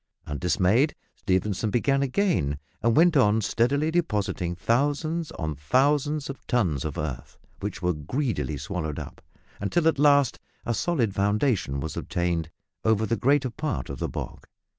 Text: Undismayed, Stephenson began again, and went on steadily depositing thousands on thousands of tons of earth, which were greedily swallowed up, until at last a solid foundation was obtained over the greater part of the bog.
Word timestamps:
Undismayed, 0.25 0.95
Stephenson 1.15 1.69
began 1.69 2.01
again, 2.01 2.57
and 2.81 2.97
went 2.97 3.15
on 3.15 3.39
steadily 3.39 3.91
depositing 3.91 4.55
thousands 4.55 5.29
on 5.33 5.53
thousands 5.53 6.27
of 6.27 6.43
tons 6.47 6.83
of 6.83 6.97
earth, 6.97 7.37
which 7.59 7.83
were 7.83 7.93
greedily 7.93 8.57
swallowed 8.57 8.97
up, 8.97 9.21
until 9.59 9.87
at 9.87 9.99
last 9.99 10.39
a 10.65 10.73
solid 10.73 11.13
foundation 11.13 11.79
was 11.79 11.95
obtained 11.95 12.49
over 12.83 13.05
the 13.05 13.15
greater 13.15 13.51
part 13.51 13.91
of 13.91 13.99
the 13.99 14.09
bog. 14.09 14.47